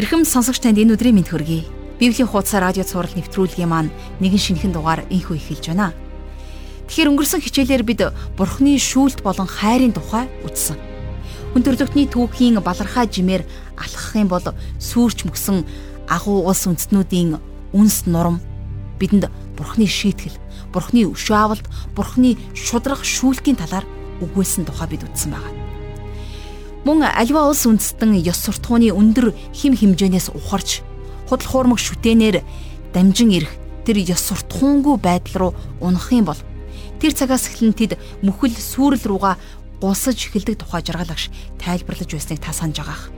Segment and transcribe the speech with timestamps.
[0.00, 1.68] Ирхэм сонсогч танд энэ өдрийн мэнд хүргэе.
[2.00, 3.92] Библийн хуудас радио цаураар нэвтрүүлгийн маань
[4.24, 5.92] нэгэн шинэхэн дугаар инхүү эхэлж байна.
[6.88, 10.80] Тэгэхээр өнгөрсөн хичээлээр бид Бурхны шүүлт болон хайрын тухай үзсэн.
[11.52, 13.44] Хүн төрлөختний түүхийн балархаа жимээр
[13.76, 14.46] алхах юм бол
[14.80, 15.68] сүрч мөсөн
[16.08, 17.36] агуу улс үндэстнүүдийн
[17.76, 18.40] үнс нурам
[18.96, 19.28] бидэнд
[19.60, 20.40] Бурхны шийтгэл,
[20.72, 23.84] Бурхны өшөө авалт, Бурхны шудрах шүүлтийн талаар
[24.24, 25.69] үгүүлсэн тухай бид үзсэн байна.
[26.80, 30.80] Мөн аливаа улс үндэстэн ёс суртахууны өндөр хим хэмжээнээс ухарч
[31.28, 32.40] худал хуурмаг шүтэнээр
[32.96, 33.52] дамжин ирэх
[33.84, 35.52] тэр ёс суртахуунгүй байдал руу
[35.84, 36.40] унах юм бол
[36.96, 39.36] тэр цагаас эхлэн тэд мөхөл сүрэл руугаа
[39.80, 41.28] гусаж эхэлдэг тухай жаргалагш
[41.60, 43.12] тайлбарлаж байсныг та санаж байгаах.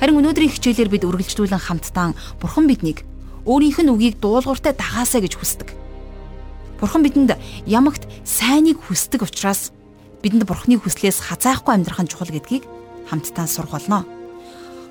[0.00, 3.08] Харин өнөөдрийн хичээлээр бид үргэлжлүүлэн хамтдаа Бурхан биднийг
[3.48, 5.68] өөрийнх нь үгийг дуулууртай дагаасаа гэж хүсдэг.
[6.80, 7.36] Бурхан бидэнд
[7.68, 9.72] ямагт сайныг хүсдэг учраас
[10.22, 12.64] бидэнд бурхны хүслээс хазаахгүй амьдрах нь чухал гэдгийг
[13.08, 14.04] хамтдаа сурах болно.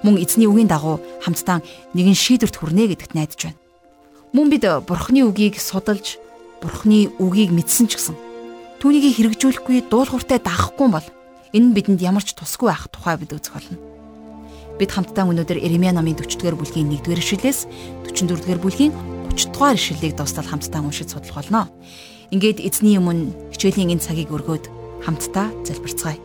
[0.03, 1.61] Мөн эзний үгийн дагуу хамтдаа
[1.93, 3.59] нэгэн шийдвэрт хүрнэ гэдэгт найдаж байна.
[4.33, 6.17] Мөн бид бурхны үгийг судалж
[6.61, 8.15] бурхны үгийг мэдсэн ч гэсэн
[8.79, 11.07] түүнийг хэрэгжүүлэхгүй дуулууртай даахгүй бол
[11.51, 13.77] энэ нь бидэнд ямар ч тусгүй байх тухай бид үзэх болно.
[14.79, 17.67] Бид хамтдаа өнөөдөр Иремья номын 40-р бүлгийн 1-р ишлэлээс
[18.07, 18.93] 44-р бүлгийн
[19.35, 21.67] 30-р ишлэлийг дуустал хамтдаа уншиж судлах болно.
[22.31, 26.19] Ингээд эзний өмнө хичээлийн энэ цагийг өргөөд хамтдаа залбирцгаая.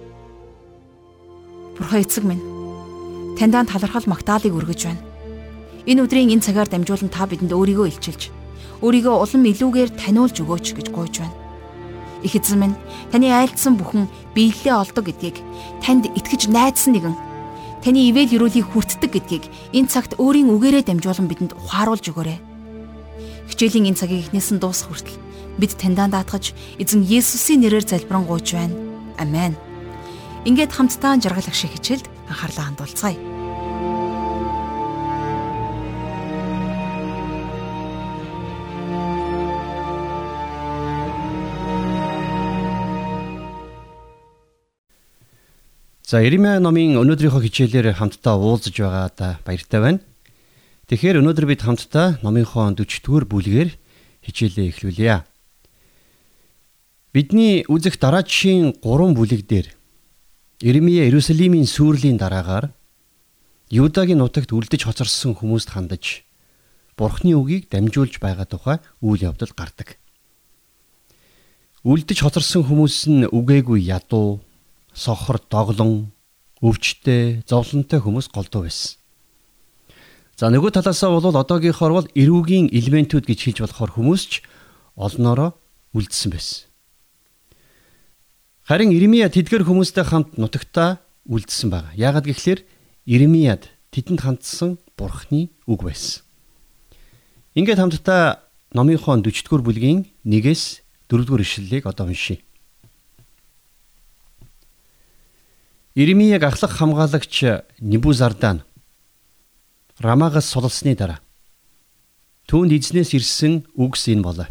[1.78, 2.42] Бурхан эцэг минь
[3.38, 5.02] таньдаа талархал магтаалыг өргөж байна.
[5.86, 8.30] Энэ өдрийн энэ цагаар дамжуулан та бидэнд өөрийгөө илчилж,
[8.80, 11.36] өөрийгөө улам илүүгээр таниулж өгөөч гэж гуйж байна.
[12.24, 12.76] Их эзэн минь
[13.12, 15.36] таны айлдсан бүхэн биелэлээ олдог гэдгийг
[15.84, 17.14] танд итгэж найдсан нэгэн
[17.84, 19.44] таны ивэл өрөөлийг хүртдэг гэдгийг
[19.76, 22.38] энэ цагт өөрийн үгээрээ дамжуулан бидэнд ухааруулж өгөөрэй.
[23.52, 25.23] Хичээлийн энэ цагийг эхнээс нь дуусах хүртэл
[25.58, 28.74] бид таньдаа даатгаж эзэн Есүсийн нэрээр залбирanгуйч байна.
[29.18, 29.54] Амен.
[30.44, 33.34] Ингээд хамтдаа жаргалах шиг хичээлд анхаарлаа хандуулцгаая.
[46.04, 50.04] За Иремья номын өнөөдрийнхөө хичээлээр хамтдаа уулзаж байгаадаа баяртай байна.
[50.86, 53.70] Тэгэхээр өнөөдөр бид хамтдаа номынхоо 40-р бүлгээр
[54.22, 55.24] хичээлээ эхлүүлье.
[57.14, 59.70] Бидний үзэх дараачийн 3 бүлэг дээр
[60.58, 62.74] Иремья Иерусалимийн сүрлийн дараагаар
[63.70, 66.26] Юдагийн нутагт үлдэж хоцорсон хүмүүст хандаж
[66.98, 69.94] Бурхны үгийг дамжуулж байгаа тухай үйл явдал гардаг.
[71.86, 74.42] Үлдэж хоцорсон хүмүүс нь үгээгүй ядуу,
[74.90, 76.10] сохор доглон,
[76.66, 78.98] өвчтэй, зовлонтой хүмүүс голдуу байсан.
[80.34, 84.32] За нөгөө талаасаа бол одоогийнхоор бол эрүүгийн элементүүд гэж хэлж болохоор хүмүүс ч
[84.98, 85.54] олноороо
[85.94, 86.73] үлдсэн байсан.
[88.64, 91.92] Харин Иремья тэдгэр хүмүүстэй хамт нутагтаа үлдсэн байна.
[91.92, 92.64] Яагаад гэвэл
[93.04, 96.24] Иремьяд тэдэнд хандсан Бурхны үг байсан.
[97.52, 98.40] Ингээд хамтдаа
[98.72, 100.80] номынхон 40-р бүлгийн 1-ээс
[101.12, 102.40] 4-р ишлэлийг одоо уншийе.
[105.92, 108.64] Иремьяг ахлах хамгаалагч Нибузардан
[110.00, 111.20] Рамагаас сулсны дараа
[112.48, 114.48] түүнд эзнээс ирсэн үгс энэ болоо.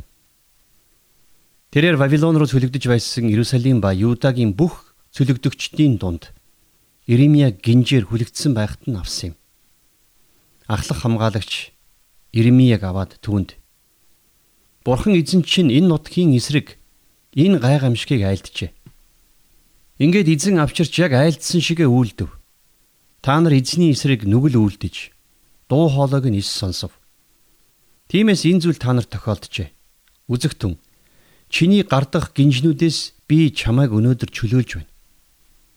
[1.73, 6.29] Тэрээр Вавилон руу цөлөгдөж байсан Иерусалим ба Юдагийн бүх цөлөгдөгчдийн дунд
[7.09, 9.35] Иремья гинжээр хүлэгдсэн байхад нь авсан юм.
[10.69, 11.73] Ахлах хамгаалагч
[12.29, 13.57] Иремьяг аваад түүнд
[14.85, 16.78] Бурхан эзэн чинь энэ нутгийн эсрэг
[17.33, 18.69] энэ гай гамшигыг айлтжээ.
[19.97, 22.29] Ингээд эзэн авчирч яг айлдсан шигэ үйлдэв.
[23.25, 25.09] Та нар эзний эсрэг нүгэл үйлдэж
[25.73, 26.94] дуу хоолойг нь ис сонсов.
[28.13, 29.73] Тиймээс энэ зүйл та нарт тохиолджээ.
[30.29, 30.78] Үзэгтэн
[31.53, 34.89] Чиний гардах гинжнүүдээс би чамайг өнөөдөр чөлөөлж байна.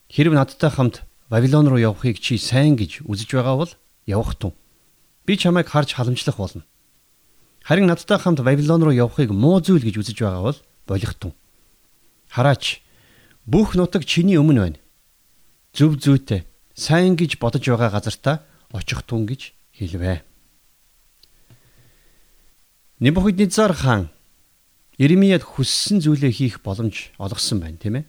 [0.09, 3.73] Хэрв надтай хамт Вавилон руу явахыг чи сайн гэж үзэж байгаа бол
[4.09, 4.57] явах тун.
[5.29, 6.65] Би чамайг харж халамжлах болно.
[7.61, 11.37] Харин надтай хамт Вавилон руу явахыг муу зүйл гэж үзэж байгаа бол болох тун.
[12.33, 12.81] Хараач
[13.45, 14.81] бүх нутаг чиний өмнө байна.
[15.77, 18.41] Зөв зүйтэй сайн гэж бодож байгаа газартаа
[18.73, 20.25] очих тун гэж хэлвэ.
[22.97, 24.16] Небухиднецар хаан
[24.97, 28.05] Иремьяд хүссэн зүйлээ хийх боломж олгосон байна, тийм ээ.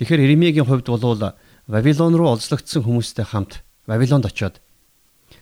[0.00, 1.36] Тэгэхээр Иремьягийн хувьд бол
[1.68, 4.58] Вавилон руу олзлогдсон хүмүүстэй хамт Вавилонд очиод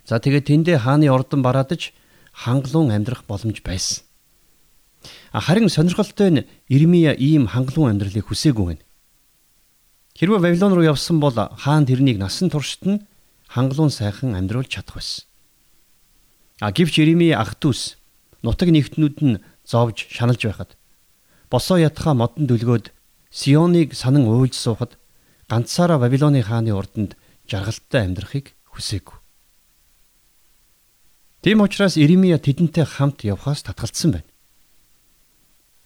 [0.05, 1.95] за тэгээд тэндээ хааны ордон бараадаж
[2.35, 4.05] хангалуун амьдрах боломж байсан.
[5.33, 8.85] Харин сонирхолтой нь Иремья ийм хангалуун амьдралыг хүсээгүй байна.
[10.19, 13.03] Хэрвээ Вавилон руу явсан бол хаан тэрнийг насан туршид нь
[13.49, 15.25] хангалуун сайхан амьдруулж чадах байсан.
[16.61, 17.81] А гэвч Иремья ах トゥ ус
[18.43, 19.41] нутаг нэгтнүүд нь
[19.71, 20.71] зовж шаналж байхад
[21.51, 22.87] босоо ятхаа модон дүлгөөд
[23.31, 24.99] Сионыг санан уйлж суухад
[25.47, 27.15] ганцаараа Вавилоны хааны урданд
[27.47, 29.19] жаргалтай амьдрахыг хүсээгүй.
[31.43, 34.31] Тийм учраас Иремья тэдэнтэй хамт явхаас татгалцсан байна.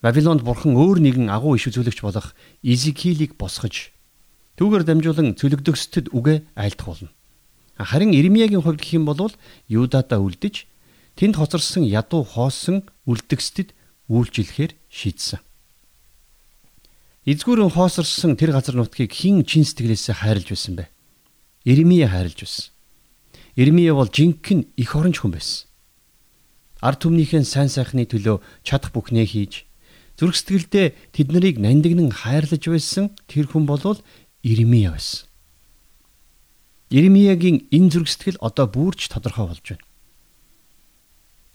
[0.00, 2.32] Вавилонд бурхан өөр нэгэн агуу иш үзүүлэгч болох
[2.64, 3.92] Изекилийг босгож
[4.56, 7.08] түүгээр дамжуулан цөлөгдөгсдөд үгэ болно.
[7.76, 9.32] Харин Иремьягийн хувьд гэх юм бол
[9.68, 10.68] Юдадаа үлдэж
[11.14, 13.74] тэнд хоцорсон ядуу хоосон үлдгэстэд
[14.10, 15.40] үйлчлэхээр шийдсэн.
[17.24, 20.92] Эзгүүрэн хоосорсон тэр газар нутгийг хэн чин сэтгэлээсээ хайрлж байсан бэ?
[21.64, 22.68] Иремья хайрлж байсан.
[23.56, 25.64] Ирмие бол жинхэнэ их оронч хүн байсан.
[26.84, 29.64] Ард түмнийхэн сайн сайхны төлөө чадах бүхнээ хийж
[30.20, 34.02] зүрх сэтгэлдээ тэд нарыг нандинан хайрлаж байсан тэр хүн болвол
[34.44, 35.24] Ирмие байсан.
[36.92, 39.86] Ирмиягийн энэ зүрх сэтгэл одоо бүрч тодорхой болж байна.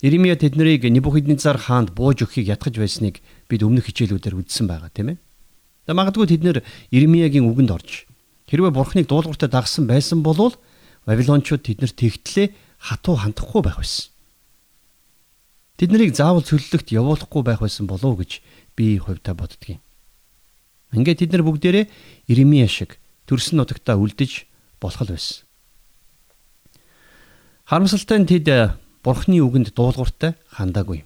[0.01, 3.19] Ирмия тэднийг Небухиднецар хаанд бууж өгөхийг ятгах байсныг
[3.51, 5.18] бид өмнөх хичээлүүдээр үзсэн байгаа тийм ээ.
[5.92, 6.57] Магадгүй тэд нэр
[6.88, 8.07] Ирмиягийн үгэнд орж
[8.48, 10.56] хэрвээ бурхныг дуулууртаа дагсан байсан бол
[11.04, 12.48] Вавилончууд тэднэрт тэгтлээ
[12.80, 14.07] хатуу хандахгүй байх байсан.
[15.75, 18.40] Тэд нарыг заавал цөллөгт явуулахгүй байх байсан болов гэж
[18.80, 19.84] би хувьдаа боддгийн.
[20.95, 21.86] Ингээд тэд нар бүгдээрээ
[22.31, 24.48] Иремья шиг төрсөн нутагтаа үлдэж
[24.80, 25.44] болох байсан.
[27.68, 28.48] Харамсалтай нь тэд
[29.04, 31.06] Бурхны үгэнд дуулууртай хандаагүй.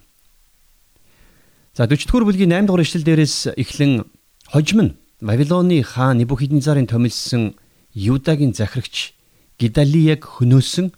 [1.73, 4.05] За 40 дугаар бүлгийн 8 дугаар ишлэл дээрээс эхлэн
[4.49, 7.55] хожим нь Вавилоны хаан Небухиднезарын томилсон
[7.93, 9.13] Юдагийн захирагч
[9.57, 10.91] Гидалияг хөнөөсөн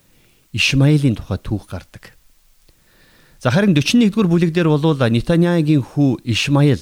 [0.51, 2.15] Ишмаилийн тухай түүх гардаг.
[3.39, 6.81] За харин 41-р бүлэг дээр болвол Нетанягийн хүү Ишмаил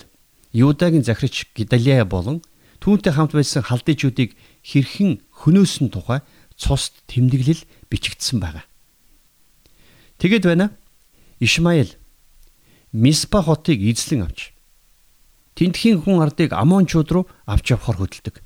[0.53, 2.41] Юдагийн захирагч Гидалия болон
[2.79, 6.21] түүнтэй хамт байсан халдыжуудыг хэрхэн хөнөөсөн тухай
[6.55, 8.61] цусд тэмдэглэл бичигдсэн байна.
[10.23, 10.71] Тэгэд байна.
[11.41, 11.91] Ишмаил
[12.93, 14.55] Миспа хотыг эзлэн авч
[15.59, 18.39] Тэнтхийн хүн ардыг Амончууд руу авч явахаар хөдөлдөг.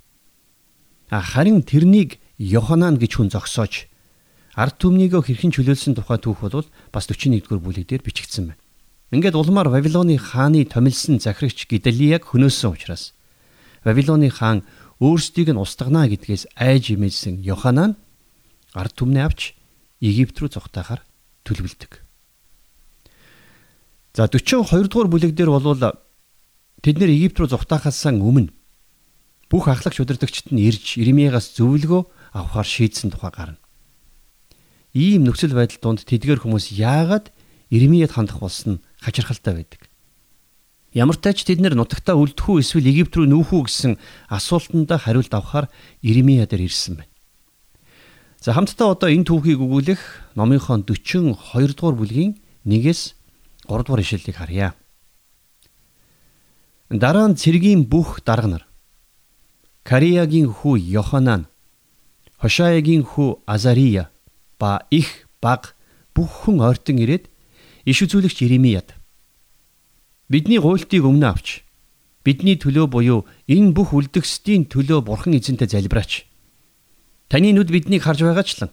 [1.14, 3.86] Харин тэрнийг Йоханан гэж хүн зогсоож
[4.58, 8.62] ард түмнийгөө хэрхэн чөлөөлсөн тухай түүх бол бас 41-р бүлэг дээр бичигдсэн байна.
[9.14, 13.14] Ингээд улмаар Вавилоны хааны томилсон захирагч Гидалияг хөнөөсөн учраас
[13.86, 14.66] Вавилоны хаан
[14.98, 18.02] өөрсдийг нь устгана гэдгээс айж имэлсэн Йоханан
[18.74, 19.54] ард түмнээ авч
[20.02, 21.06] Египт рүү зогтаахаар
[21.48, 21.92] төлөвлөдөг.
[24.14, 25.80] За 42 дугаар бүлэг дээр бол
[26.84, 28.52] тэд нэр Египт рүү зогтаахаас өмнө
[29.50, 32.02] бүх ахлах шудардагчид нь ирж Иремьягаас зөвлөгөө
[32.36, 33.60] авахар шийдсэн тухай гарна.
[34.92, 37.32] Ийм нөхцөл байдал донд тэдгээр хүмүүс яагаад
[37.72, 39.82] Ирмияд хандах болсон нь хачирхалтай байдаг.
[40.96, 43.94] Ямар ч тач тэд нэр нутагтаа үлдэх үү эсвэл Египт рүү нүүх үү гэсэн
[44.32, 45.68] асуултанд хариулт авахар
[46.02, 47.14] Ирмия дээр ирсэн байна.
[48.40, 50.02] За хамтдаа одоо энэ түүхийг өгүүлэх
[50.38, 53.02] номынхоо 42 дугаар бүлгийн 1-ээс
[53.66, 54.70] 3 дугаар ишлэлийг харъя.
[56.94, 58.64] Дараа нь цэргийн бүх дарга нар
[59.84, 61.48] Кариягийн хүү Йоханан
[62.38, 64.14] Хошаягийн хүү Азария
[64.60, 65.74] ба их баг
[66.14, 67.26] бүх хүн ойртон ирээд
[67.90, 68.94] иш үзүүлэгч Иремияд
[70.30, 71.66] бидний гуйлтыг өмнө авч
[72.22, 76.28] бидний төлөө буюу энэ бүх үлдгэсдийн төлөө бурхан эзэнтэй залбираач.
[77.32, 78.72] Таны нүд биднийг харж байгаачлан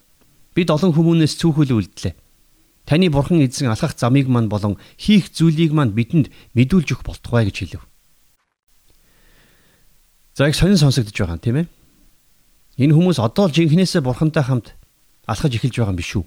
[0.54, 2.14] бид олон хүмүүнээс цүүхэл үлдлээ.
[2.86, 7.56] Таны бурхан эзэн алхах замыг мань болон хийх зүйлийг мань бидэнд мэдүүлж өгөх болтугай гэж
[7.64, 7.84] хэлв.
[10.34, 11.66] За их сонин сонсогдож байгаа юм тийм ээ.
[12.76, 14.74] Энэ хүмүүс одоо л жинхнээсээ бурхантай хамт
[15.24, 16.24] алхаж эхэлж байгаа юм биш үү?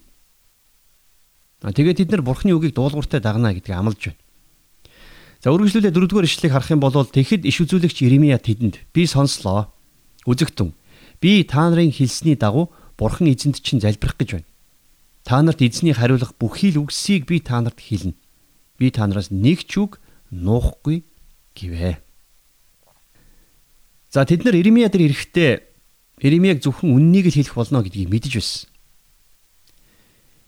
[1.62, 4.22] А тэгээд бид нар бурхны үгийг дуулууртай дагнаа гэдгийг амлаж байна.
[5.44, 9.70] За үргэлжлүүлээ дөрөвдүгээр ишлэгийг харах юм бол тэгэхэд иш үзүүлэгч Иремья тэдэнд би сонслоо.
[10.26, 10.74] Үзэгтэн
[11.22, 14.50] би та нарын хэлсний дагуу бурхан эзэнд чинь залбирах гэж байна.
[15.24, 18.18] Та нарт эзний хариулах бүхий л үгсийг би та нарт хэлнэ.
[18.78, 20.02] Би та нараас нэг ч үг
[20.32, 21.06] нуухгүй
[21.54, 22.02] гэвэ.
[24.10, 25.52] За тэд нар Иремья дээр ирэхдээ
[26.26, 28.70] Иремьяг зөвхөн үннийг л хэлэх болно гэдгийг мэдэж байсан.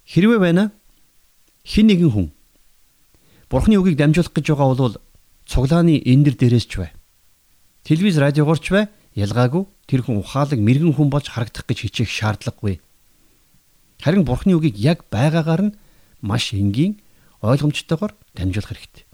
[0.09, 0.73] Хэрвээ байна
[1.61, 2.27] хин нэгэн хүн
[3.49, 4.97] Бурхны үгийг дамжуулах гэж байгаа бол
[5.45, 6.89] цуглааны эндэр дээрээс ч бай.
[7.85, 8.89] Телевиз радиогоор ч бай
[9.19, 12.79] ялгаагүй тэр хүн ухаалаг мэрэгэн хүн болж харагдах гэж хичээх шаардлагагүй.
[13.99, 15.75] Харин Бурхны үгийг яг байгаагаар нь
[16.23, 17.03] маш энгийн
[17.43, 19.05] ойлгомжтойгоор дамжуулах хэрэгтэй.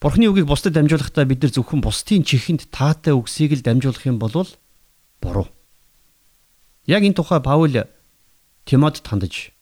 [0.00, 4.32] Бурхны үгийг бусдад дамжуулахдаа бид нар зөвхөн бусдын чихэнд таатай үгсийг л дамжуулах юм бол
[5.20, 5.48] буруу.
[6.88, 7.84] Яг энэ тухай Паул
[8.64, 9.52] Тимотед хандаж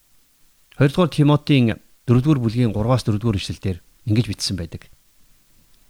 [0.79, 1.75] 2 дугаар Тимотийн
[2.07, 4.87] 4 дугаар бүлгийн 3-аас 4 дугаар ишлэлдэр ингэж бичсэн байдаг.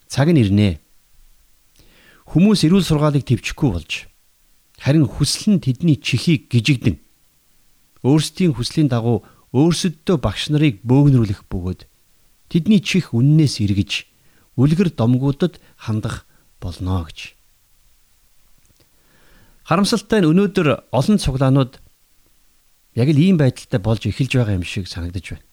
[0.10, 0.82] Цаг нь ирнэ.
[2.30, 4.06] Хүмүүс эрүүл сургаалыг төвчхгүй болж
[4.78, 7.02] харин хүсэл нь тэдний чихийг гижигдэн
[8.06, 11.90] өөрсдийн хүслийн дагуу өөрсөддөө багш нарыг бөөгнөрүүлэх бөгөөд
[12.54, 14.06] тэдний чих үннээс эргэж
[14.62, 16.30] үлгэр домгуудад хандах
[16.62, 17.34] болно гэж.
[19.66, 21.82] Харамсалтай нь өнөөдөр олон цуглаанууд
[22.94, 25.46] яг л ийм байдалтай болж эхэлж байгаа юм шиг санагдаж байна.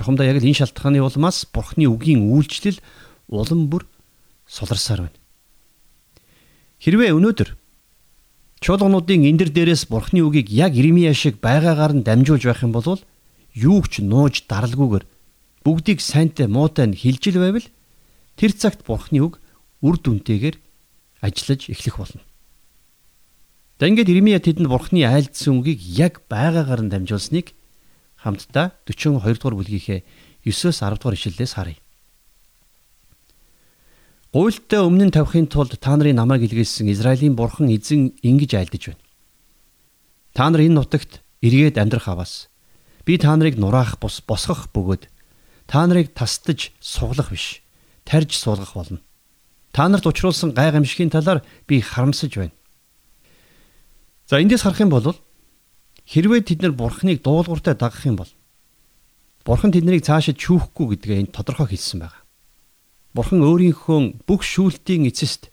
[0.00, 2.80] Чухамдаа яг л энэ шалтгааны улмаас Бурхны үгийн үйлчлэл
[3.28, 3.84] улам бүр
[4.48, 5.21] суларсаар байна.
[6.82, 7.54] Хэрвээ өнөөдөр
[8.58, 12.98] чуулгануудын эндэр дээрээс Бурхны үгийг яг Иремья шиг байгаагаар нь дамжуулж байх юм бол
[13.54, 15.06] юу ч нууж даралгүйгээр
[15.62, 17.62] бүгдийг сайнтай муутай нь хилжил байвал
[18.34, 19.38] тэр цагт Бурхны үг
[19.78, 20.58] үр дүнтэйгээр
[21.22, 22.22] ажиллаж эхлэх болно.
[23.78, 27.54] За ингээд Иремья тэдэнд Бурхны айлдсан үгийг яг байгаагаар нь дамжуулсныг
[28.18, 30.02] хамтдаа 42 дугаар бүлгийнхээ
[30.46, 31.78] 9-өөс 10 дугаар ишлэлээс харъя.
[34.32, 39.04] Гуйлттай өмнө нь тавихын тулд та нарын намайг илгээсэн Израилийн бурхан эзэн ингэж айлдаж байна.
[40.32, 42.48] Та нар энэ нутагт эргээд амьдрах аваас
[43.04, 45.04] би та нарыг нураах бус босгох бөгөөд
[45.68, 47.60] та нарыг тасдаж суглах биш
[48.08, 49.04] тарж суулгах болно.
[49.76, 52.56] Та нарт учруулсан гайхамшигын талаар би харамсаж байна.
[54.24, 55.12] За эндээс харах юм бол
[56.06, 58.30] Хэрвээ тэд нар бурхныг дуулууртай дагах юм бол
[59.44, 62.21] бурхан тэднийг цаашид чүүхгүй гэдгээ энд тодорхой хэлсэн байна.
[63.12, 65.52] Бурхан өөрийнхөө бүх шүүлтийн эцэст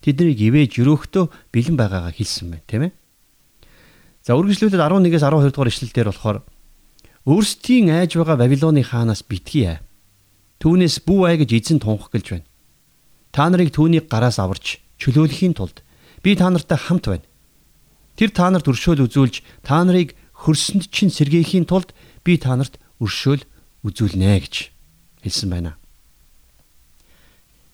[0.00, 2.92] тэднийг ивэж өрөөхтөө бэлэн байгаагаа хэлсэн байна, тийм ээ.
[4.22, 6.38] За үргэлжлүүлээд 11-ээс 12 дугаар ишлэлдэр болохоор
[7.26, 9.80] өөрсдийн айж байгаа Вавилоны хаанаас битгий.
[10.60, 12.48] Түүнээс бүү ай гэж эзэн тунх гэлж байна.
[13.32, 15.80] Та нарыг түүний гараас аварч чөлөөлөхийн тулд
[16.22, 17.26] би та нартай хамт байна.
[18.20, 23.44] Тэр та нарт өршөөл үзүүлж та нарыг хөрсөнд чинь сэргээхийн тулд би та нарт өршөөл
[23.88, 24.54] үзүүлнэ гэж
[25.24, 25.79] хэлсэн байна.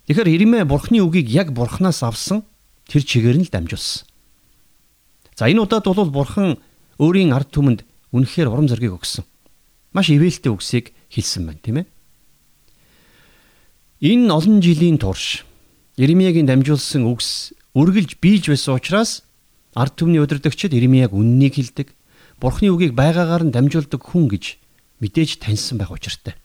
[0.07, 2.47] Тэгэхээр Иремэ бурхны үгийг яг бурхнаас авсан
[2.87, 4.07] тэр чигээр нь л дамжуулсан.
[5.35, 6.63] За энэ удаад бол бурхан
[7.03, 7.83] өөрийн ард түмэнд
[8.15, 9.27] үнэхээр урам зориг өгсөн.
[9.91, 11.87] Маш ивэлтэй үгсийг хэлсэн байна, тийм ээ.
[14.07, 15.43] Энэ олон жилийн турш
[15.99, 19.27] Иремьягийн дамжуулсан үгс үргэлж биелж байсан учраас
[19.75, 21.91] ард түмний удирдагчид Иремьяг үннийг хэлдэг,
[22.39, 24.61] Бурхны үгийг байгаагаар нь дамжуулдаг хүн гэж
[25.01, 26.37] мэдээж таньсан байх учиртай.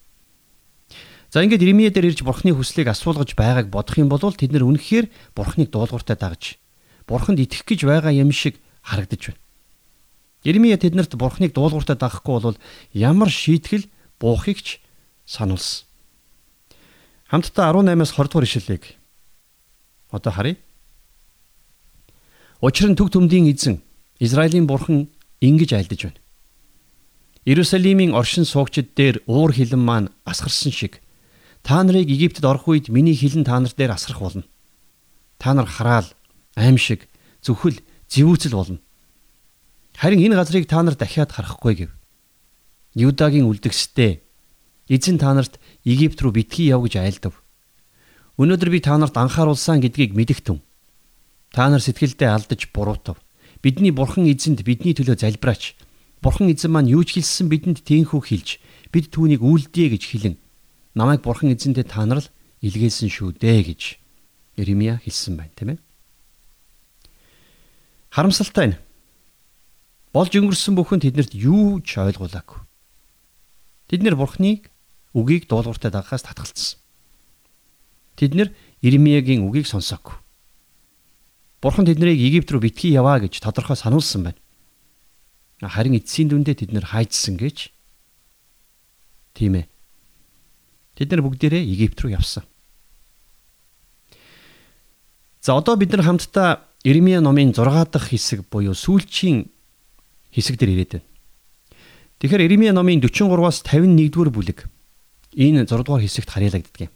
[1.32, 5.08] За ингээд Иремья дээр ирж Бурхны хүслийг асуулгаж байгааг бодох юм бол тэд нар үнэхээр
[5.32, 6.60] Бурхныг дуулууртай дагж
[7.08, 9.40] Бурханд итгэх гэж байгаа юм шиг харагдаж байна.
[10.44, 12.58] Иремья тэднэрт Бурхныг дуулууртай дагахгүй бол
[12.92, 13.88] ямар шийтгэл
[14.20, 14.84] буухыг ч
[15.24, 15.88] сануулсан.
[17.32, 18.84] Хамтдаа 18-аас 20 дугаар ишлэлийг
[20.12, 20.60] одоо харъя.
[22.60, 23.80] Учир нь төг төмдийн эзэн
[24.20, 25.08] Израилийн бурхан
[25.40, 26.20] ингэж айлдаж байна.
[27.48, 31.01] Иерусалимийн оршин суугчид дээр уур хилэн маань асгарсан шиг
[31.62, 34.44] та нарыг Египтэд орох үед миний хилэн та нар дээр асрах болно.
[35.38, 36.10] Та нар хараал,
[36.56, 37.08] аимшиг,
[37.42, 38.80] зүхэл, зэвүүцэл болно.
[39.96, 41.92] Харин энэ газрыг та нар дахиад харахгүй гэв.
[42.96, 44.22] Юдагийн үлдгэстэй
[44.90, 47.40] эзэн та нарт Египт рүү битгий яв гэж айлдав.
[48.42, 50.60] Өнөөдөр би та нарт анхааруулсан гэдгийг мэдэгтэн.
[51.54, 53.22] Та нар сэтгэлдээ алдаж буруутав.
[53.62, 55.78] Бидний бурхан эзэнд бидний төлөө залбираач.
[56.20, 58.50] Бурхан эзэн маань юу ч хэлсэн бидэнд тээнхүү хэлж
[58.92, 60.36] бид түүнийг үйлдээ гэж хэлэн
[60.96, 62.32] намайг бурхан эзэндээ та нар л
[62.62, 63.82] илгээсэн шүү дээ гэж
[64.60, 65.80] Иремья хэлсэн байна, тийм ээ.
[68.12, 68.80] Харамсалтай нь
[70.12, 72.60] болж өнгөрсөн бүхэн тэднэрт юу ч ойлгуулаагүй.
[73.88, 74.68] Тэд нэр бурхныг
[75.16, 76.80] үгийг дуулууртай дагахаас татгалцсан.
[78.20, 78.50] Тэд нэр
[78.84, 80.20] Иремьягийн үгийг сонсоогүй.
[81.64, 84.40] Бурхан тэднийг Египт рүү битгий яваа гэж тодорхой сануулсан байна.
[85.64, 87.72] Харин эцсийн дүндээ тэд нэр хайжсан гэж
[89.38, 89.71] тийм ээ.
[91.02, 92.46] Тэд нар бүгдээрээ Египт рүү явсан.
[95.42, 99.50] За одоо бид нар хамтдаа Иремья номын 6 дахь хэсэг буюу сүүлчийн
[100.30, 101.08] хэсэг дээр ирээд байна.
[102.22, 104.70] Тэгэхээр Иремья номын 43-аас 51-р бүлэг
[105.34, 106.94] энэ 6 дугаар хэсэгт харьяалагддаг юм.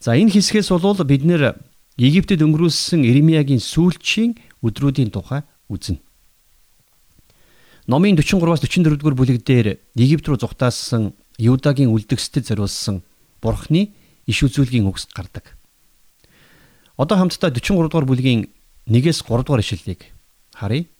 [0.00, 1.60] За энэ хэсгээс бол бид нэр
[2.00, 6.00] Египтэд өнгөрүүлсэн Иремьягийн сүүлчийн өдрүүдийн тухай үзнэ.
[7.84, 13.06] Номын 43-аас 44-р бүлэг дээр Египт рүү зүхтаасан Юдагийн үлдгэстэд зориулсан
[13.38, 13.94] Бурхны
[14.26, 15.54] иш үзүүлгийн үгс гардаг.
[16.98, 18.50] Одоо хамтдаа 43 дугаар бүлгийн
[18.90, 20.10] 1-ээс 3 дугаар ишлэлийг
[20.50, 20.90] харъя.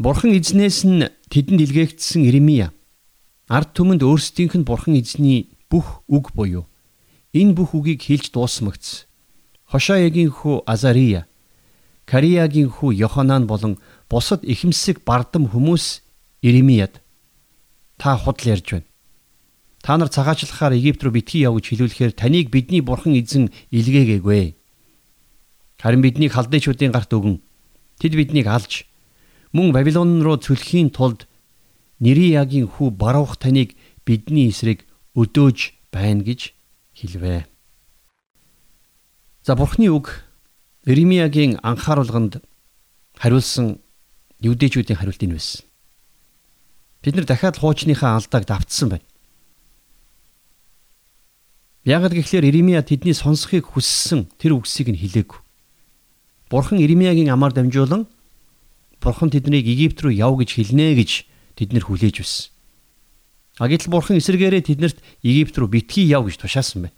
[0.00, 2.72] Бурхан эзнээс нь тэдэнд илгээгдсэн Иремья
[3.52, 6.64] ард түмэнд өөрсдийнх нь Бурхан эзний бүх үг буюу
[7.36, 9.04] энэ бүх үгийг хэлж дуусмагц
[9.68, 11.28] Хошаягийн хүү Азария,
[12.08, 13.76] Кариягийн хүү Йоханан болон
[14.08, 16.00] бусад ихэмсэг бардам хүмүүс
[16.40, 17.01] Иремияд
[17.96, 18.86] та худал ярьж байна.
[19.82, 24.54] Та нар цагаачлахаар Египт рүү битгий яв гэж хэлүүлэхээр таныг бидний бурхан эзэн илгээгээгүй.
[25.82, 27.42] Харин биднийг халдыйчүүдийн гарт өгөн
[27.98, 28.86] тэд биднийг алж
[29.50, 31.26] мөн Вавилон руу цөлхийн тулд
[31.98, 33.74] Нириягийн хүү Баруух таныг
[34.06, 34.86] бидний эсрэг
[35.18, 35.58] өдөөж
[35.90, 36.54] байна гэж
[36.94, 37.46] хэлвэ.
[39.42, 40.22] За Бурхны үг
[40.86, 42.42] Иремьягийн анхааруулганд
[43.18, 43.82] хариулсан
[44.38, 45.66] Юудэчүүдийн хариулт энэ байсан.
[47.02, 49.06] Бид нар дахиад хуучныхаа алдааг давтсан байна.
[51.84, 55.42] Ягд гэхлээр Иремья тэдний сонсхийг хүссэн тэр үгсийг нь хэлээгүй.
[56.46, 58.06] Бурхан Иремьягийн амаар дамжуулан
[59.02, 61.26] Бурхан тэднийг Египт рүү яв гэж хэлнэ гэж
[61.58, 62.54] тэднэр хүлээж байсан.
[63.58, 66.94] А гэтэл Бурхан эсэргээрээ тэднэрт Египт рүү битгий яв гэж тушаасан байна.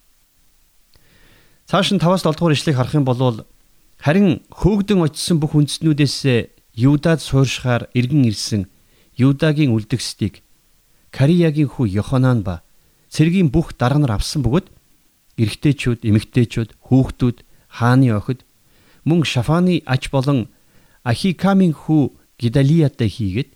[1.64, 3.48] Цааш нь 5-7 дугаар ишлэгийг харах юм бол
[3.96, 8.68] харин хөөгдөн очисон бүх үндэстнүүдээс Юдад сууршихаар иргэн ирсэн
[9.16, 10.42] Юдагийн үлдгэсдийг
[11.14, 12.66] Кариягийн хүү Йоханан ба
[13.14, 14.66] цэргийн бүх дарга нар авсан бөгөөд
[15.38, 17.36] эрэгтэйчүүд, эмэгтэйчүүд, хүүхдүүд,
[17.70, 18.42] хааны охид
[19.06, 20.50] мөн Шафаны ач болон
[21.06, 23.50] Ахикамын хүү Гидалиятай хийгээд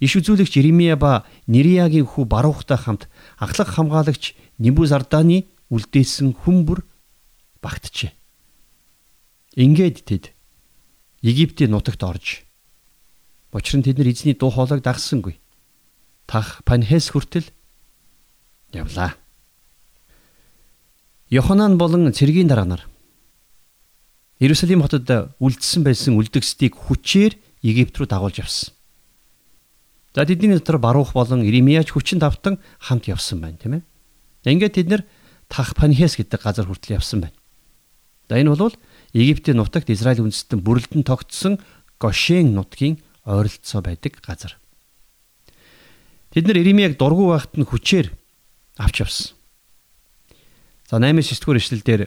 [0.00, 6.80] иш үзүүлэгч Иремья ба Нириягийн хүү Барухтай хамт ахлах хамгаалагч Нибузарданы үлдээсэн хүмбэр
[7.60, 8.12] багтжээ.
[9.56, 10.24] Ингээд тэд
[11.20, 12.43] Египтийн нутагт орж
[13.54, 15.38] Учир нь тэд нар эзний дуу хоолойг дагсангүй.
[16.26, 17.46] Тах Панхес хүртэл
[18.74, 19.14] явлаа.
[21.30, 22.82] Йоханан болон цэргийн дарга нар
[24.42, 25.06] Иерусалим хотод
[25.38, 28.74] үлдсэн байсан үлдгэсдийг хүчээр Египт рүү дагуулж явсан.
[30.12, 33.82] За тэдний дотор Барух болон Иремьяч хүчин давтан хамт явсан байна, тийм ээ.
[34.50, 35.02] Ингээд тэд нар
[35.46, 37.38] Тах Панхес гэдэг газар хүртэл явсан байна.
[38.28, 38.74] За энэ бол
[39.14, 41.62] Египтийн нутагт Израиль үндэстэн бүрэлдэн тогтсон
[42.02, 44.56] Гошен нутгийн ойролцоо байдаг газар.
[46.32, 48.12] Тэд нар Иремьяг дургу байхад нь хүчээр
[48.76, 49.36] авч явсан.
[50.88, 52.02] За 8-9 дугаар ишлэлдэр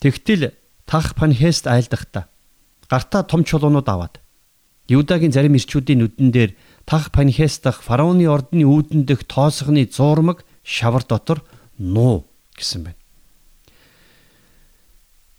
[0.00, 0.52] тэгтэл
[0.86, 2.28] тах Панхест айлдахдаа
[2.88, 4.20] гартаа том чулуунууд аваад
[4.88, 6.50] Юдагийн зарим ирчүүдийн нүдэн дээр
[6.84, 11.40] тах Панхест дах фараоны ордны үүдэн дэх тоосгоны зуурмаг шавар дотор
[11.78, 13.00] нуу гэсэн байна.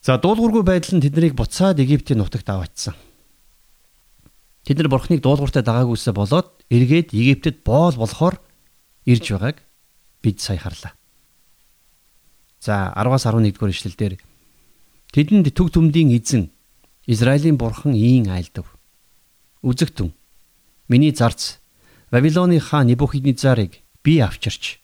[0.02, 2.98] За дуулуургүй байдал нь тэднийг буцаад Египтийн нутагт аваачсан.
[4.66, 8.42] Тэд нар бурхныг дуулууртай дагаагүйсээ болоод эргээд Египтэд боол болохоор
[9.06, 9.62] ирж байгааг
[10.26, 10.98] бид сая харлаа.
[12.58, 14.14] За 10-аас 11 дугаар ишлэлдэр
[15.14, 16.50] тэдэнд төг төмдийн эзэн
[17.06, 18.66] Израилийн бурхан ийн айлдав.
[19.62, 20.10] Үзэгтэн
[20.90, 21.62] миний зарц
[22.10, 24.82] Вавилоны хаан Небухиднецарыг би авчирч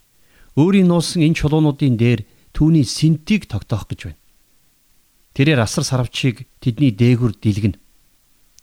[0.54, 2.22] өөрийн нуусан энэ чулуунуудын дээр
[2.54, 4.22] түүний синтийг тогтоох гэж байна.
[5.34, 7.82] Тэрээр асар сарвчийг тэдний дээгүр дилгэнэ.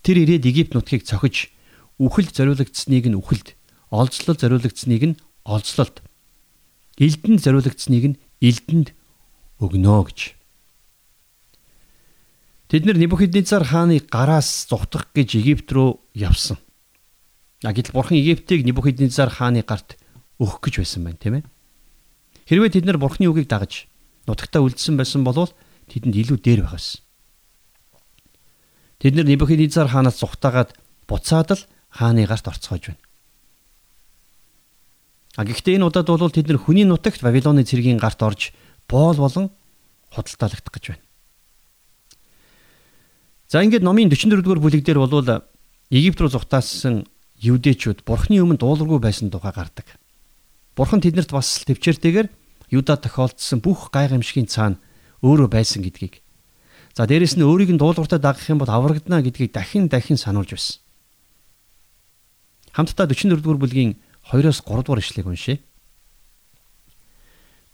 [0.02, 1.50] Тэр ирээд Египт нутгийг цохиж
[1.98, 3.54] үхэлд зориулагдсныг нь үхэлд,
[3.90, 6.02] олзлол зориулагдсныг нь олзлолд,
[6.98, 8.94] элдэнд зориулагдсныг нь элдэнд
[9.58, 10.38] өгнө гэж.
[12.68, 16.60] Тэд нар Небухиднецар хааны гараас зугтах гэж Египт рүү явсан.
[17.64, 19.96] А гэтэл бурхан Египтийг Небухиднецар хааны гарт
[20.38, 21.44] өгөх гэж байсан байна, тийм ээ.
[22.48, 23.90] Хэрвээ тэд нар бурханы үгийг дагаж
[24.24, 25.50] нутагтаа үлдсэн байсан бол
[25.90, 27.02] тэдэнд илүү дээр байгаасан.
[28.98, 30.74] Тэд нар Небухиднецар хаанаас зүхтаагаад
[31.06, 33.02] буцаад л хааны гарт орцгойж байна.
[35.38, 38.50] А гэхдээ энэ удаад бол тэд нар хүний нутагт Вавилоны цэргийн гарт орж
[38.90, 39.54] боол болон
[40.10, 41.04] худалдаалагдах гэж байна.
[43.46, 45.46] За ингээд номын 44 дугаар бүлэг дээр бол
[45.88, 47.06] Египт руу зүхтаасан
[47.38, 49.86] юудэчүүд бурхны өмнө дуулуургүй байсан тухай гардаг.
[50.76, 52.28] Бурхан тэднэрт бас төвчээртэйгээр
[52.74, 54.82] Юда тохиолдсон бүх гайхамшигын цаана
[55.24, 56.20] өөрөө байсан гэдгийг
[56.98, 60.82] За дээрэс нь өөрийг нь дуулууртай дагах юм бол аврагдана гэдгийг дахин дахин сануулж байсан.
[62.74, 65.62] Хамтдаа 44 дугаар бүлгийн 2-оос 3 дугаар ишлэгийг уншъя.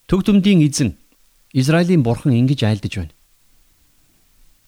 [0.04, 1.00] Төг төмдийн эзэн
[1.56, 3.16] Израилийн бурхан ингэж айлдаж байна.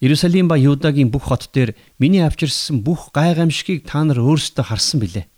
[0.01, 5.29] Иерусалим ба Юдагийн бүх хот дээр миний авчирсан бүх гайхамшигыг та нар өөрсдөө харсан билээ.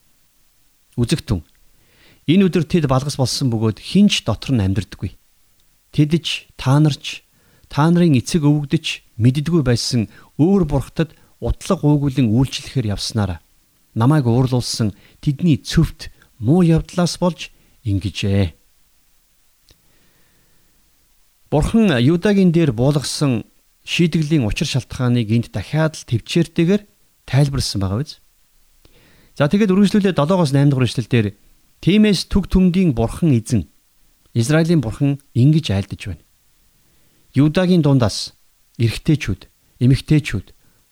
[0.94, 1.42] Үзэгтэн.
[2.30, 5.18] Энэ өдөр тэд балгас болсон бөгөөд хинч дотор нь амьдрдаггүй.
[5.90, 7.26] Тэдж, та нарч,
[7.68, 10.08] та нарын эцэг өвгдөж мэддгүй байсан
[10.40, 13.38] өөр бурхтад утлаг уугуулын үйлчлэхээр явснараа
[13.94, 17.50] намайг уурлуулсан тэдний цөвт муу явдлаас болж
[17.84, 18.54] ингэжээ.
[21.50, 23.48] Бурхан Юдагийн дээр буулгасан
[23.84, 26.82] шийтгэлийн учир шалтгааныг энд дахиад л төвчээртэйгээр
[27.24, 28.20] тайлбарлсан байгаа биз.
[29.32, 31.26] За тэгээд үргэлжлүүлээ 7-оос 8 дугаар эшлэлдэр
[31.80, 33.64] тиймээс төг төмдийн бурхан эзэн
[34.36, 36.27] Израилийн бурхан ингэж айлдаж байна.
[37.34, 38.32] Юдагийн дундаас
[38.80, 39.50] эрэгтэйчүүд,
[39.84, 40.46] эмэгтэйчүүд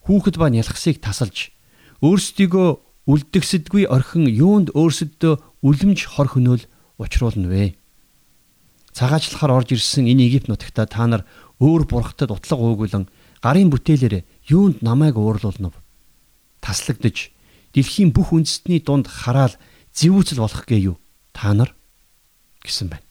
[0.05, 1.57] хүүхэд ба нялхсыг тасалж
[2.05, 2.69] өөрсдийгөө
[3.09, 6.65] үлдгэсэдгүй орхин юунд өөрсөддөө үлэмж хор хөнөөл
[7.01, 7.79] учруулна вэ?
[8.93, 11.23] Цагаачлахаар орж ирсэн энэ Египт нутагта та нар
[11.63, 13.09] өөр бурхтад утлаг уугуулan
[13.41, 15.79] гарын бүтээлээр юунд намайг уурлуулнав?
[16.61, 17.33] Таслагдж
[17.73, 19.55] дэлхийн бүх үндэстний дунд хараал
[19.95, 20.97] зэвүүцэл болох гээ юу?
[21.33, 21.73] Та нар
[22.65, 23.06] гэсэн байна.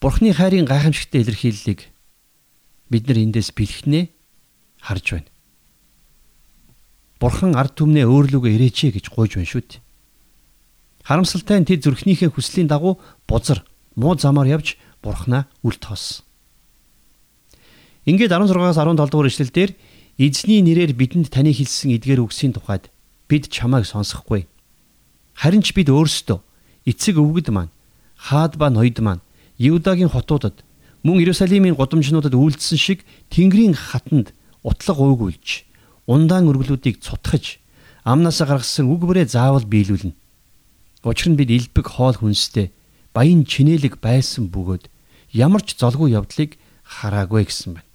[0.00, 1.92] Бурхны хайрын гайхамшигтай илэрхийллийг
[2.88, 4.08] бид нар эндээс бэлхнээ
[4.80, 5.28] харж байна.
[7.20, 9.84] Бурхан ард түмнээ өөрлөгөө ирээчээ гэж гуйж байна шүү дээ.
[11.04, 12.96] Харамсалтай нь тэд зүрхнийхээ хүслийн дагуу
[13.28, 13.60] бузар
[13.92, 16.24] муу замаар явж Бурханаа үл тоос.
[18.08, 19.70] Ингээд 16-аас 17 дугаар ишлэлдэр
[20.16, 22.88] эзний нэрээр бидэнд таны хэлсэн эдгээр үгсийн тухайд
[23.28, 24.48] бид чамайг сонсохгүй.
[25.36, 26.40] Харин ч бид өөрсдөө
[26.88, 27.72] эцэг өвгөд маань
[28.16, 29.24] хаад ба ноёд маань
[29.60, 30.64] Юдагийн хотуудад
[31.04, 34.32] мөн Иерусалимийн гудамжнуудад үйлдсэн шиг Тэнгэрийн хатанд
[34.64, 35.68] утлаг уугуулж
[36.08, 37.60] ундаан өргөлүүдийг цутгаж
[38.00, 40.16] амнасаа гаргасан үг бүрээ заавал биелүүлнэ.
[41.04, 42.72] Учир нь бид элбэг хоол хүнстэй
[43.12, 44.88] баян чинэлэг байсан бөгөөд
[45.36, 47.88] ямар ч золгүй явдлыг хараагүй гэсэн байна.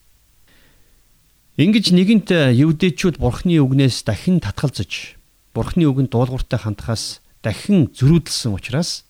[1.57, 2.29] Ингиж нэгэнт
[2.61, 5.17] евдээчүүд бурхны үгнээс дахин татгалзаж
[5.57, 9.09] бурхны үгэнд дуулууртай хандхаас дахин зөрүүдэлсэн учраас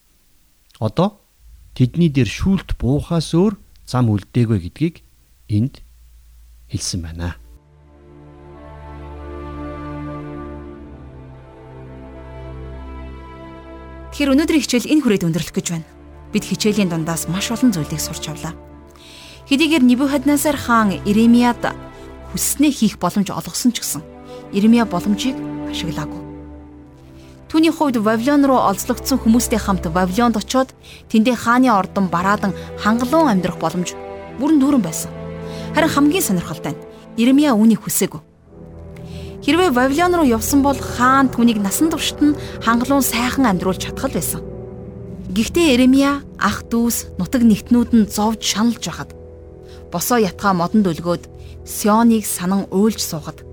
[0.79, 1.24] одоо
[1.75, 5.03] тэдний дээр шүүлт буухаас өөр зам үлдээгүй гэдгийг
[5.51, 5.83] энд
[6.71, 7.35] хэлсэн байна.
[14.15, 15.87] Тэгэхээр өнөөдрийн хичээл энэ хүрээд өндөрлөх гэж байна.
[16.31, 18.55] Бид хичээлийн дундаас маш олон зүйлийг сурч авлаа.
[19.51, 21.59] Хэдийгээр Нибухаднасар хаан Иремияд
[22.31, 24.01] хүсснээ хийх боломж олгосон ч гэсэн
[24.55, 25.35] Иремья боломжийг
[25.67, 26.24] ашиглаагүй.
[27.55, 30.75] Түүний хувьд Вавилон руу олзлогдсон хүмүүстэй хамт Вавилонд очоод
[31.07, 32.51] тэндээ хааны ордон бараадан
[32.83, 33.95] хангалуун амьдрах боломж
[34.43, 35.07] бүрэн дүүрэн байсан.
[35.71, 36.83] Харин хамгийн сонирхолтой нь
[37.15, 38.19] Иремья үүнийг хүсээгүй.
[39.39, 44.43] Хэрвээ Вавилон руу явсан бол хаан түүнийг насан туршид нь хангалуун сайхан амьдруулж чадхал байсан.
[45.31, 49.15] Гэхдээ Иремья ах дүүс нутаг нэгтнүүд нь зовж шаналж байхад
[49.95, 51.23] босоо ятгаа модонд өлгөөд
[51.63, 53.47] Сионыг санан уйлж суугаад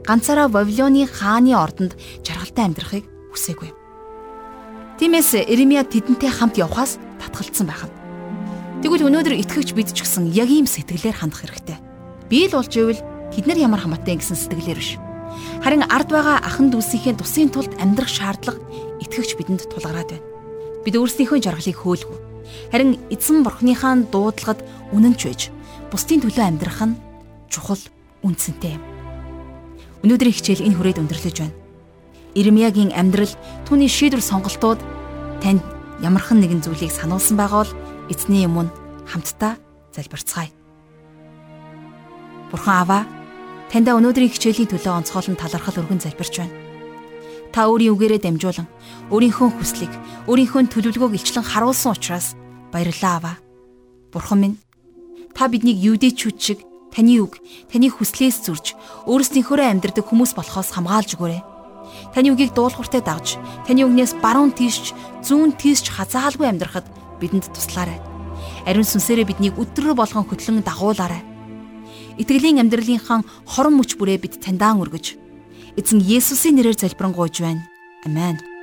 [0.00, 1.92] ганцаараа Вавилоны хааны ордонд
[2.24, 3.70] жаргалтай амьдрахыг хүсээгүй.
[5.02, 7.94] Тиймээс Иремья тэдэнтэй хамт явхаас татгалцсан байх нь.
[8.86, 11.78] Тэгвэл өнөөдөр итгэгч бид ч гэсэн яг ийм сэтгэлээр хандах хэрэгтэй.
[12.30, 13.02] Би л болж ивэл
[13.34, 15.00] тэд нар ямар хамаатай гэсэн сэтгэлээр биш.
[15.66, 18.62] Харин ард байгаа ахан дүүсийнхээ тусын тулд амьдрах шаардлага
[19.02, 20.26] итгэгч бидэнд тулгараад байна.
[20.86, 22.18] Бид өөрсдийнхөө жаргалыг хөөлгөө.
[22.70, 24.60] Харин эзэн бурхныхаа дуудлагад
[24.94, 25.40] үнэнч байж
[25.90, 27.00] бусдын төлөө амьдрах нь
[27.50, 27.80] чухал
[28.22, 28.82] үнцэнтэй юм.
[30.04, 31.63] Өнөөдрийн хичээл энэ хүрээд өндөрлөж байна.
[32.34, 33.30] Ирмиягийн амьдрал
[33.66, 34.82] түүний шийдвэр сонголтууд
[35.38, 35.62] танд
[36.02, 37.72] ямархан нэгэн зүйлийг сануулсан байгаа бол
[38.10, 38.74] эзний юм нь
[39.06, 39.54] хамтдаа
[39.94, 40.50] залбирцгаая.
[42.50, 43.02] Бурхан аваа
[43.70, 46.54] таньда өнөөдрийн хичээлийн төлөө онцгойлон талархал өргөн залбирч байна.
[47.54, 48.66] Та өөрийн үгээрээ дамжуулан
[49.14, 49.92] өөрийнхөө хүслийг,
[50.26, 52.34] өөрийнхөө төлөвлөгөөг илчлэн харуулсан учраас
[52.74, 53.36] баярлалаа аваа.
[54.10, 54.56] Бурхан минь
[55.38, 56.58] та биднийг юудэчүүд шиг
[56.90, 57.38] таны үг,
[57.70, 58.74] таны хүслээс зурж
[59.06, 61.53] өөрсдийнхөө амьдрдаг хүмүүс болохоос хамгаалж өгөөрэй.
[62.14, 64.94] Таны үгийг дуулууртай дагж, таны үгнээс баруун тийшч,
[65.26, 66.86] зүүн тийшч хазаалгүй амьдрахад
[67.20, 67.98] бидэнд туслаарай.
[68.66, 71.22] Ариун сүнсээрээ биднийг өдрө болгон хөтлөн дагуулаарай.
[72.16, 75.18] Итгэлийн амьдралынхаа хорон мөч бүрээ бид таньдаан өргөж,
[75.74, 77.66] эзэн Есүсийн нэрээр залбирanгуйж байна.
[78.06, 78.53] Амен.